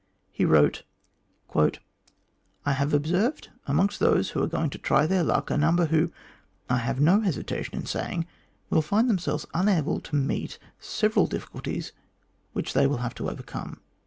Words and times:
He 0.31 0.45
wrote:" 0.45 0.81
I 2.65 2.73
have 2.73 2.91
observed, 2.91 3.49
amongst 3.67 3.99
those 3.99 4.31
who 4.31 4.41
are 4.41 4.47
going 4.47 4.71
to 4.71 4.79
try 4.79 5.05
their 5.05 5.23
luck, 5.23 5.51
a 5.51 5.57
number 5.57 5.85
who, 5.85 6.11
I 6.67 6.77
have 6.77 6.99
no 6.99 7.19
hesitation 7.21 7.75
in 7.77 7.85
saying, 7.85 8.25
will 8.71 8.81
find 8.81 9.07
themselves 9.07 9.45
unable 9.53 9.99
to 9.99 10.15
meet 10.15 10.57
several 10.79 11.27
difficulties 11.27 11.91
which 12.53 12.73
they 12.73 12.87
will 12.87 12.97
have 13.05 13.13
to 13.13 13.29
overcome. 13.29 13.79